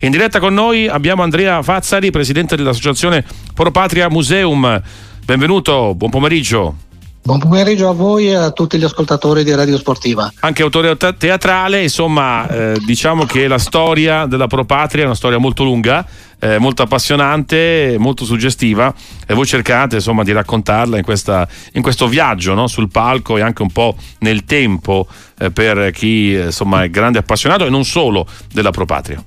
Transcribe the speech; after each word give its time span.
In 0.00 0.12
diretta 0.12 0.38
con 0.38 0.54
noi 0.54 0.86
abbiamo 0.86 1.24
Andrea 1.24 1.60
Fazzari, 1.60 2.12
presidente 2.12 2.54
dell'associazione 2.54 3.24
Pro 3.52 3.72
Patria 3.72 4.08
Museum. 4.08 4.80
Benvenuto, 5.24 5.92
buon 5.96 6.12
pomeriggio. 6.12 6.76
Buon 7.20 7.40
pomeriggio 7.40 7.88
a 7.88 7.92
voi 7.94 8.28
e 8.28 8.34
a 8.36 8.52
tutti 8.52 8.78
gli 8.78 8.84
ascoltatori 8.84 9.42
di 9.42 9.52
Radio 9.52 9.76
Sportiva. 9.76 10.32
Anche 10.38 10.62
autore 10.62 10.96
teatrale, 10.96 11.82
insomma, 11.82 12.48
eh, 12.48 12.78
diciamo 12.86 13.24
che 13.24 13.48
la 13.48 13.58
storia 13.58 14.26
della 14.26 14.46
Pro 14.46 14.64
Patria 14.64 15.02
è 15.02 15.06
una 15.06 15.16
storia 15.16 15.38
molto 15.38 15.64
lunga, 15.64 16.06
eh, 16.38 16.58
molto 16.58 16.82
appassionante, 16.82 17.96
molto 17.98 18.24
suggestiva 18.24 18.94
e 19.26 19.34
voi 19.34 19.46
cercate 19.46 19.96
insomma 19.96 20.22
di 20.22 20.30
raccontarla 20.30 20.96
in, 20.96 21.02
questa, 21.02 21.48
in 21.72 21.82
questo 21.82 22.06
viaggio 22.06 22.54
no? 22.54 22.68
sul 22.68 22.88
palco 22.88 23.36
e 23.36 23.40
anche 23.40 23.62
un 23.62 23.72
po' 23.72 23.96
nel 24.20 24.44
tempo 24.44 25.08
eh, 25.40 25.50
per 25.50 25.90
chi 25.90 26.34
insomma, 26.34 26.84
è 26.84 26.88
grande 26.88 27.18
appassionato 27.18 27.66
e 27.66 27.68
non 27.68 27.84
solo 27.84 28.28
della 28.52 28.70
Pro 28.70 28.84
Patria. 28.84 29.20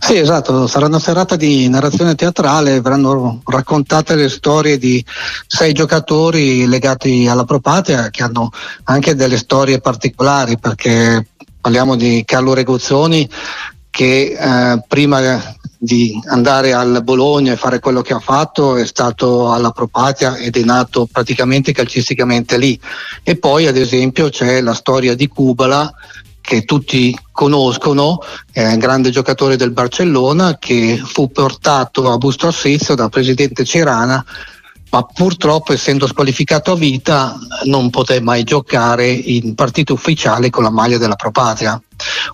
Sì, 0.00 0.16
esatto, 0.16 0.66
sarà 0.66 0.86
una 0.86 0.98
serata 0.98 1.36
di 1.36 1.68
narrazione 1.68 2.14
teatrale, 2.14 2.80
verranno 2.80 3.40
raccontate 3.44 4.14
le 4.14 4.28
storie 4.28 4.78
di 4.78 5.04
sei 5.46 5.72
giocatori 5.72 6.66
legati 6.66 7.26
alla 7.28 7.44
Propatria 7.44 8.10
che 8.10 8.22
hanno 8.22 8.50
anche 8.84 9.14
delle 9.14 9.36
storie 9.36 9.80
particolari 9.80 10.58
perché 10.58 11.26
parliamo 11.60 11.96
di 11.96 12.22
Carlo 12.24 12.54
Regozzoni 12.54 13.28
che 13.90 14.36
eh, 14.38 14.82
prima 14.86 15.40
di 15.78 16.20
andare 16.28 16.72
al 16.72 17.02
Bologna 17.02 17.52
e 17.52 17.56
fare 17.56 17.80
quello 17.80 18.02
che 18.02 18.12
ha 18.12 18.18
fatto 18.18 18.76
è 18.76 18.86
stato 18.86 19.52
alla 19.52 19.70
Propatria 19.70 20.36
ed 20.36 20.56
è 20.56 20.62
nato 20.62 21.08
praticamente 21.10 21.72
calcisticamente 21.72 22.58
lì. 22.58 22.78
E 23.22 23.36
poi 23.36 23.66
ad 23.66 23.76
esempio 23.76 24.28
c'è 24.28 24.60
la 24.60 24.74
storia 24.74 25.14
di 25.14 25.28
Kubala 25.28 25.92
che 26.46 26.64
tutti 26.64 27.18
conoscono, 27.32 28.20
è 28.52 28.64
un 28.64 28.78
grande 28.78 29.10
giocatore 29.10 29.56
del 29.56 29.72
Barcellona 29.72 30.58
che 30.58 31.02
fu 31.04 31.28
portato 31.32 32.08
a 32.08 32.16
Busto 32.18 32.46
Arsizio 32.46 32.94
da 32.94 33.08
presidente 33.08 33.64
Cirana 33.64 34.24
ma 34.88 35.02
purtroppo 35.02 35.72
essendo 35.72 36.06
squalificato 36.06 36.70
a 36.70 36.76
vita 36.76 37.36
non 37.64 37.90
poté 37.90 38.20
mai 38.20 38.44
giocare 38.44 39.10
in 39.10 39.56
partita 39.56 39.92
ufficiale 39.92 40.48
con 40.48 40.62
la 40.62 40.70
maglia 40.70 40.96
della 40.96 41.16
Propatria. 41.16 41.78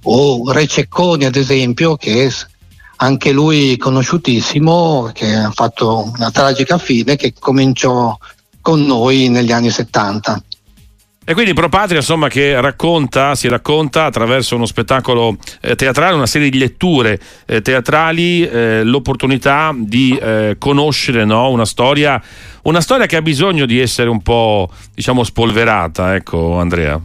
O 0.02 0.52
Re 0.52 0.66
Cecconi 0.66 1.24
ad 1.24 1.36
esempio 1.36 1.96
che 1.96 2.30
anche 2.96 3.32
lui 3.32 3.78
conosciutissimo, 3.78 5.10
che 5.14 5.34
ha 5.34 5.50
fatto 5.50 6.12
una 6.14 6.30
tragica 6.30 6.76
fine, 6.76 7.16
che 7.16 7.32
cominciò 7.36 8.16
con 8.60 8.84
noi 8.84 9.28
negli 9.28 9.50
anni 9.50 9.70
70. 9.70 10.42
E 11.24 11.34
quindi 11.34 11.54
Pro 11.54 11.68
Patria, 11.68 11.98
insomma, 11.98 12.26
che 12.26 12.60
racconta, 12.60 13.36
si 13.36 13.46
racconta 13.46 14.06
attraverso 14.06 14.56
uno 14.56 14.66
spettacolo 14.66 15.36
eh, 15.60 15.76
teatrale, 15.76 16.16
una 16.16 16.26
serie 16.26 16.50
di 16.50 16.58
letture 16.58 17.20
eh, 17.46 17.62
teatrali, 17.62 18.44
eh, 18.44 18.82
l'opportunità 18.82 19.72
di 19.72 20.16
eh, 20.16 20.56
conoscere 20.58 21.24
no? 21.24 21.48
una, 21.50 21.64
storia, 21.64 22.20
una 22.62 22.80
storia 22.80 23.06
che 23.06 23.14
ha 23.14 23.22
bisogno 23.22 23.66
di 23.66 23.78
essere 23.78 24.08
un 24.08 24.20
po', 24.20 24.68
diciamo, 24.92 25.22
spolverata, 25.22 26.16
ecco, 26.16 26.58
Andrea. 26.58 27.00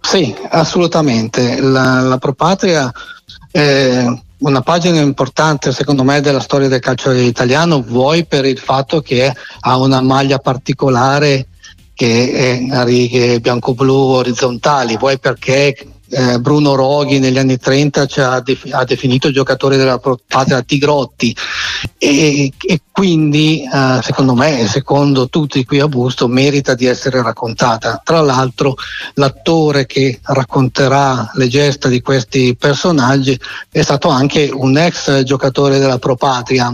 Sì, 0.00 0.32
assolutamente. 0.50 1.60
La, 1.60 2.00
la 2.00 2.18
Pro 2.18 2.34
Patria 2.34 2.92
è 3.50 4.04
una 4.38 4.60
pagina 4.60 5.00
importante, 5.00 5.72
secondo 5.72 6.04
me, 6.04 6.20
della 6.20 6.38
storia 6.38 6.68
del 6.68 6.78
calcio 6.78 7.10
italiano, 7.10 7.82
vuoi 7.82 8.24
per 8.24 8.44
il 8.44 8.58
fatto 8.58 9.00
che 9.00 9.34
ha 9.60 9.76
una 9.76 10.00
maglia 10.00 10.38
particolare 10.38 11.47
che 11.98 12.30
è 12.30 12.76
a 12.76 12.84
righe 12.84 13.40
bianco-blu 13.40 13.92
orizzontali, 13.92 14.96
vuoi 14.96 15.18
perché 15.18 15.74
eh, 16.10 16.38
Bruno 16.38 16.76
Roghi 16.76 17.18
negli 17.18 17.38
anni 17.38 17.58
30 17.58 18.06
ha, 18.30 18.40
def- 18.40 18.72
ha, 18.72 18.84
definito 18.84 19.32
giocatore 19.32 19.76
della 19.76 20.00
patria 20.28 20.62
Tigrotti. 20.62 21.34
E, 21.98 22.52
e 22.56 22.80
quindi 22.92 23.62
eh, 23.64 23.98
secondo 24.00 24.34
me 24.34 24.60
e 24.60 24.68
secondo 24.68 25.28
tutti 25.28 25.64
qui 25.64 25.80
a 25.80 25.88
Busto 25.88 26.28
merita 26.28 26.74
di 26.74 26.86
essere 26.86 27.20
raccontata. 27.20 28.00
Tra 28.04 28.20
l'altro 28.20 28.76
l'attore 29.14 29.86
che 29.86 30.20
racconterà 30.22 31.32
le 31.34 31.48
gesta 31.48 31.88
di 31.88 32.00
questi 32.00 32.54
personaggi 32.56 33.36
è 33.72 33.82
stato 33.82 34.08
anche 34.08 34.50
un 34.52 34.78
ex 34.78 35.24
giocatore 35.24 35.80
della 35.80 35.98
Pro 35.98 36.14
Patria 36.14 36.72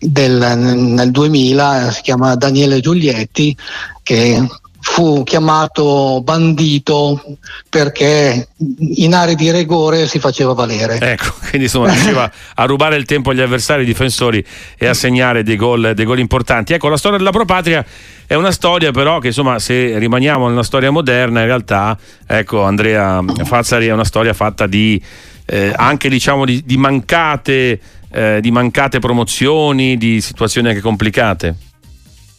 del, 0.00 0.56
nel 0.56 1.10
2000, 1.10 1.90
si 1.90 2.02
chiama 2.02 2.34
Daniele 2.34 2.80
Giulietti, 2.80 3.54
che 4.02 4.48
fu 4.82 5.22
chiamato 5.24 6.22
bandito 6.24 7.22
perché 7.68 8.48
in 8.78 9.14
aree 9.14 9.34
di 9.34 9.52
rigore 9.52 10.08
si 10.08 10.18
faceva 10.18 10.54
valere. 10.54 10.98
Ecco, 10.98 11.34
quindi 11.48 11.64
insomma 11.64 11.90
riusciva 11.90 12.30
a 12.54 12.64
rubare 12.64 12.96
il 12.96 13.04
tempo 13.04 13.30
agli 13.30 13.40
avversari 13.40 13.84
difensori 13.84 14.44
e 14.76 14.86
a 14.86 14.94
segnare 14.94 15.42
dei 15.42 15.56
gol, 15.56 15.92
dei 15.94 16.04
gol 16.04 16.18
importanti. 16.18 16.72
Ecco, 16.72 16.88
la 16.88 16.96
storia 16.96 17.18
della 17.18 17.30
Pro 17.30 17.44
Patria 17.44 17.84
è 18.26 18.34
una 18.34 18.52
storia 18.52 18.90
però 18.90 19.18
che 19.18 19.28
insomma 19.28 19.58
se 19.58 19.98
rimaniamo 19.98 20.48
nella 20.48 20.62
storia 20.62 20.90
moderna 20.90 21.40
in 21.40 21.46
realtà, 21.46 21.96
ecco 22.26 22.62
Andrea 22.62 23.22
Fazzari 23.44 23.86
è 23.86 23.92
una 23.92 24.04
storia 24.04 24.32
fatta 24.32 24.66
di 24.66 25.00
eh, 25.44 25.72
anche 25.74 26.08
diciamo 26.08 26.44
di, 26.44 26.62
di 26.64 26.76
mancate 26.76 27.80
eh, 28.10 28.38
di 28.40 28.50
mancate 28.50 28.98
promozioni, 28.98 29.96
di 29.96 30.20
situazioni 30.20 30.68
anche 30.68 30.80
complicate? 30.80 31.56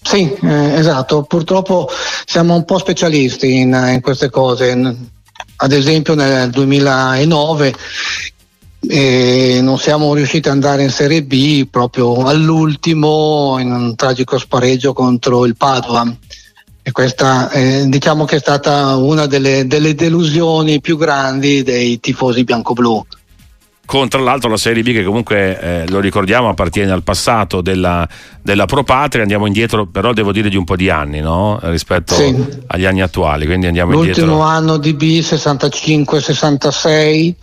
Sì, 0.02 0.34
eh, 0.42 0.74
esatto, 0.74 1.24
purtroppo 1.24 1.88
siamo 2.26 2.56
un 2.56 2.66
po' 2.66 2.80
specialisti 2.80 3.58
in, 3.58 3.90
in 3.94 4.02
queste 4.02 4.30
cose. 4.30 4.98
Ad 5.58 5.72
esempio 5.72 6.16
nel 6.16 6.50
2009 6.50 7.74
e 8.88 9.60
non 9.62 9.78
siamo 9.78 10.14
riusciti 10.16 10.48
ad 10.48 10.56
andare 10.56 10.82
in 10.82 10.90
Serie 10.90 11.24
B 11.24 11.68
proprio 11.70 12.24
all'ultimo 12.24 13.58
in 13.60 13.72
un 13.72 13.96
tragico 13.96 14.40
spareggio 14.40 14.92
contro 14.94 15.46
il 15.46 15.56
Padova 15.56 16.12
e 16.82 16.92
questa 16.92 17.52
eh, 17.52 17.86
diciamo 17.88 18.26
che 18.26 18.38
è 18.38 18.40
stata 18.40 18.96
una 18.96 19.28
delle, 19.28 19.68
delle 19.68 19.94
delusioni 19.94 20.82
più 20.82 20.98
grandi 20.98 21.62
dei 21.62 22.00
tifosi 22.00 22.44
bianco-blu 22.44 23.06
con 23.92 24.08
tra 24.08 24.22
l'altro 24.22 24.50
la 24.50 24.56
Serie 24.56 24.84
B 24.84 24.94
che 24.94 25.04
comunque 25.04 25.60
eh, 25.60 25.84
lo 25.90 26.00
ricordiamo 26.00 26.48
appartiene 26.48 26.94
al 26.94 27.04
passato 27.04 27.60
della, 27.60 28.08
della 28.42 28.66
Pro 28.66 28.84
Patria, 28.84 29.24
andiamo 29.24 29.48
indietro 29.48 29.86
però 29.86 30.14
devo 30.14 30.32
dire 30.32 30.48
di 30.48 30.56
un 30.56 30.64
po' 30.64 30.78
di 30.78 30.90
anni 30.90 31.20
no? 31.20 31.60
rispetto 31.64 32.14
sì. 32.14 32.34
agli 32.68 32.86
anni 32.86 33.02
attuali, 33.02 33.46
quindi 33.46 33.68
andiamo 33.68 33.92
L'ultimo 33.92 34.16
indietro. 34.16 34.44
Anno 34.44 34.78
di 34.78 34.94
B 34.94 35.20
65-66 35.20 37.34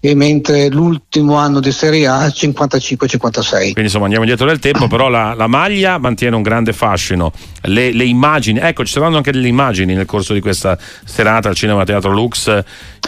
e 0.00 0.14
mentre 0.16 0.70
l'ultimo 0.70 1.36
anno 1.36 1.60
di 1.60 1.70
Serie 1.70 2.08
A 2.08 2.26
55-56. 2.26 3.60
Quindi 3.60 3.82
insomma 3.82 4.06
andiamo 4.06 4.24
indietro 4.24 4.46
nel 4.46 4.58
tempo, 4.58 4.88
però 4.88 5.08
la, 5.08 5.34
la 5.34 5.46
maglia 5.46 5.98
mantiene 5.98 6.34
un 6.34 6.42
grande 6.42 6.72
fascino, 6.72 7.30
le, 7.60 7.92
le, 7.92 8.02
immagini, 8.02 8.58
ecco 8.58 8.84
ci 8.84 8.94
saranno 8.94 9.18
anche 9.18 9.30
delle 9.30 9.46
immagini 9.46 9.94
nel 9.94 10.06
corso 10.06 10.32
di 10.32 10.40
questa 10.40 10.76
serata 11.04 11.48
al 11.48 11.54
Cinema 11.54 11.84
Teatro 11.84 12.10
Lux, 12.10 12.60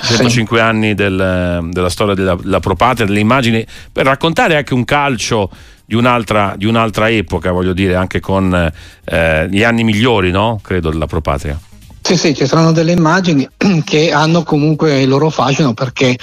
105 0.02 0.56
sì. 0.56 0.62
anni 0.62 0.94
del, 0.94 1.68
della 1.70 1.88
storia 1.88 2.14
della, 2.14 2.36
della 2.36 2.60
Propatria, 2.60 3.06
delle 3.06 3.20
immagini 3.20 3.64
per 3.92 4.04
raccontare 4.06 4.56
anche 4.56 4.74
un 4.74 4.84
calcio 4.84 5.50
di 5.84 5.94
un'altra, 5.94 6.54
di 6.56 6.66
un'altra 6.66 7.10
epoca, 7.10 7.52
voglio 7.52 7.72
dire, 7.72 7.94
anche 7.94 8.20
con 8.20 8.72
eh, 9.04 9.48
gli 9.50 9.62
anni 9.62 9.84
migliori, 9.84 10.30
no? 10.30 10.58
credo, 10.62 10.90
della 10.90 11.06
Propatria. 11.06 11.58
Sì, 12.00 12.18
sì, 12.18 12.34
ci 12.34 12.46
saranno 12.46 12.72
delle 12.72 12.92
immagini 12.92 13.48
che 13.84 14.12
hanno 14.12 14.42
comunque 14.42 15.00
il 15.00 15.08
loro 15.08 15.30
fascino 15.30 15.72
perché 15.72 16.18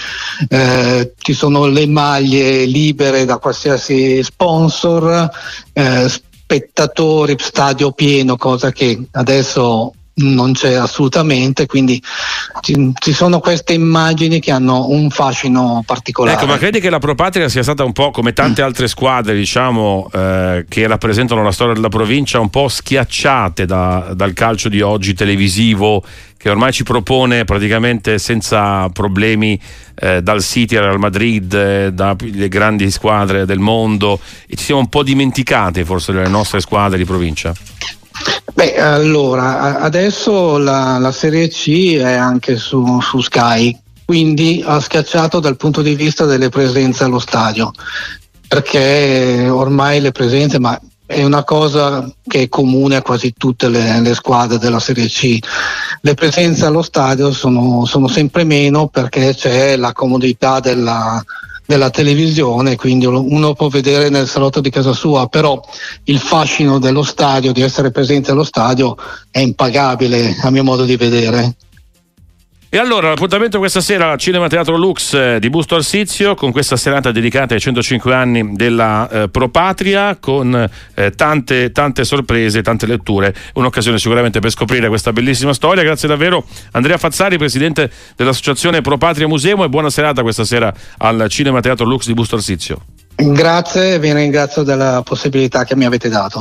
eh, 0.47 1.13
ci 1.17 1.33
sono 1.33 1.65
le 1.65 1.87
maglie 1.87 2.65
libere 2.65 3.25
da 3.25 3.37
qualsiasi 3.37 4.21
sponsor, 4.21 5.27
eh, 5.73 6.07
spettatori, 6.07 7.35
stadio 7.39 7.93
pieno, 7.93 8.35
cosa 8.35 8.71
che 8.71 9.07
adesso 9.11 9.93
non 10.13 10.51
c'è 10.53 10.73
assolutamente, 10.73 11.65
quindi 11.65 12.01
ci, 12.61 12.91
ci, 12.99 13.13
sono 13.13 13.39
queste 13.39 13.73
immagini 13.73 14.39
che 14.39 14.51
hanno 14.51 14.89
un 14.89 15.09
fascino 15.09 15.83
particolare. 15.85 16.37
Ecco, 16.37 16.45
ma 16.45 16.57
credi 16.57 16.79
che 16.79 16.89
la 16.89 16.99
Pro 16.99 17.15
Patria 17.15 17.47
sia 17.47 17.63
stata 17.63 17.83
un 17.83 17.93
po' 17.93 18.11
come 18.11 18.33
tante 18.33 18.61
altre 18.61 18.87
squadre, 18.87 19.33
diciamo, 19.35 20.09
eh, 20.13 20.65
che 20.67 20.87
rappresentano 20.87 21.43
la 21.43 21.51
storia 21.51 21.73
della 21.73 21.89
provincia, 21.89 22.39
un 22.39 22.49
po' 22.49 22.67
schiacciate 22.67 23.65
da, 23.65 24.11
dal 24.13 24.33
calcio 24.33 24.67
di 24.67 24.81
oggi 24.81 25.13
televisivo, 25.13 26.03
che 26.35 26.49
ormai 26.49 26.73
ci 26.73 26.83
propone 26.83 27.45
praticamente 27.45 28.17
senza 28.17 28.89
problemi 28.89 29.59
eh, 29.95 30.21
dal 30.21 30.41
City 30.41 30.75
al 30.75 30.83
Real 30.85 30.99
Madrid, 30.99 31.53
eh, 31.53 31.93
dalle 31.93 32.47
grandi 32.49 32.89
squadre 32.91 33.45
del 33.45 33.59
mondo, 33.59 34.19
e 34.47 34.55
ci 34.55 34.65
siamo 34.65 34.81
un 34.81 34.89
po' 34.89 35.03
dimenticati 35.03 35.83
forse 35.83 36.11
delle 36.11 36.27
nostre 36.27 36.59
squadre 36.59 36.97
di 36.97 37.05
provincia? 37.05 37.53
Beh, 38.53 38.79
allora, 38.79 39.79
adesso 39.79 40.57
la, 40.57 40.97
la 40.97 41.11
Serie 41.11 41.47
C 41.47 41.95
è 41.95 42.13
anche 42.13 42.57
su, 42.57 42.99
su, 42.99 43.21
Sky, 43.21 43.77
quindi 44.05 44.61
ha 44.65 44.79
schiacciato 44.79 45.39
dal 45.39 45.55
punto 45.55 45.81
di 45.81 45.95
vista 45.95 46.25
delle 46.25 46.49
presenze 46.49 47.05
allo 47.05 47.19
stadio, 47.19 47.71
perché 48.47 49.47
ormai 49.49 50.01
le 50.01 50.11
presenze, 50.11 50.59
ma 50.59 50.79
è 51.05 51.23
una 51.23 51.43
cosa 51.43 52.09
che 52.27 52.43
è 52.43 52.49
comune 52.49 52.97
a 52.97 53.01
quasi 53.01 53.33
tutte 53.37 53.69
le, 53.69 53.99
le 54.01 54.13
squadre 54.13 54.57
della 54.57 54.79
Serie 54.79 55.07
C, 55.07 55.39
le 56.01 56.13
presenze 56.13 56.65
allo 56.65 56.81
stadio 56.81 57.31
sono, 57.31 57.85
sono 57.85 58.07
sempre 58.07 58.43
meno 58.43 58.87
perché 58.87 59.33
c'è 59.33 59.77
la 59.77 59.93
comodità 59.93 60.59
della, 60.59 61.23
della 61.71 61.89
televisione, 61.89 62.75
quindi 62.75 63.05
uno 63.05 63.53
può 63.53 63.69
vedere 63.69 64.09
nel 64.09 64.27
salotto 64.27 64.59
di 64.59 64.69
casa 64.69 64.91
sua, 64.91 65.27
però 65.27 65.57
il 66.03 66.19
fascino 66.19 66.79
dello 66.79 67.01
stadio, 67.01 67.53
di 67.53 67.61
essere 67.61 67.91
presente 67.91 68.31
allo 68.31 68.43
stadio, 68.43 68.97
è 69.31 69.39
impagabile 69.39 70.35
a 70.41 70.49
mio 70.49 70.65
modo 70.65 70.83
di 70.83 70.97
vedere. 70.97 71.55
E 72.73 72.77
allora 72.77 73.09
l'appuntamento 73.09 73.57
questa 73.57 73.81
sera 73.81 74.11
al 74.11 74.17
Cinema 74.17 74.47
Teatro 74.47 74.77
Lux 74.77 75.13
eh, 75.13 75.39
di 75.41 75.49
Busto 75.49 75.75
Arsizio 75.75 76.35
con 76.35 76.53
questa 76.53 76.77
serata 76.77 77.11
dedicata 77.11 77.53
ai 77.53 77.59
105 77.59 78.15
anni 78.15 78.53
della 78.53 79.09
eh, 79.09 79.27
Pro 79.27 79.49
Patria 79.49 80.15
con 80.15 80.69
eh, 80.93 81.11
tante, 81.11 81.73
tante 81.73 82.05
sorprese, 82.05 82.61
tante 82.61 82.85
letture, 82.85 83.35
un'occasione 83.55 83.99
sicuramente 83.99 84.39
per 84.39 84.51
scoprire 84.51 84.87
questa 84.87 85.11
bellissima 85.11 85.53
storia. 85.53 85.83
Grazie 85.83 86.07
davvero 86.07 86.45
Andrea 86.71 86.97
Fazzari, 86.97 87.37
presidente 87.37 87.91
dell'associazione 88.15 88.79
Pro 88.79 88.97
Patria 88.97 89.27
Museo 89.27 89.65
e 89.65 89.67
buona 89.67 89.89
serata 89.89 90.21
questa 90.21 90.45
sera 90.45 90.73
al 90.99 91.25
Cinema 91.27 91.59
Teatro 91.59 91.85
Lux 91.85 92.05
di 92.05 92.13
Busto 92.13 92.37
Arsizio. 92.37 92.79
Grazie 93.17 93.99
vi 93.99 94.13
ringrazio 94.13 94.63
della 94.63 95.01
possibilità 95.03 95.65
che 95.65 95.75
mi 95.75 95.83
avete 95.83 96.07
dato. 96.07 96.39